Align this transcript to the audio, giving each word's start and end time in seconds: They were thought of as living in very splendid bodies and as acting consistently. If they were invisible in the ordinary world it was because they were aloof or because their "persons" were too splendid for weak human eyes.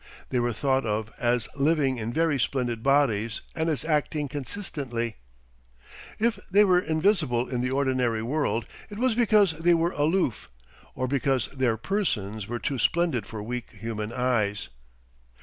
They 0.29 0.39
were 0.39 0.51
thought 0.51 0.83
of 0.83 1.11
as 1.19 1.47
living 1.55 1.99
in 1.99 2.11
very 2.11 2.39
splendid 2.39 2.81
bodies 2.81 3.41
and 3.55 3.69
as 3.69 3.85
acting 3.85 4.27
consistently. 4.27 5.17
If 6.17 6.39
they 6.49 6.65
were 6.65 6.79
invisible 6.79 7.47
in 7.47 7.61
the 7.61 7.69
ordinary 7.69 8.23
world 8.23 8.65
it 8.89 8.97
was 8.97 9.13
because 9.13 9.51
they 9.59 9.75
were 9.75 9.91
aloof 9.91 10.49
or 10.95 11.07
because 11.07 11.49
their 11.49 11.77
"persons" 11.77 12.47
were 12.47 12.57
too 12.57 12.79
splendid 12.79 13.27
for 13.27 13.43
weak 13.43 13.73
human 13.73 14.11
eyes. 14.11 14.69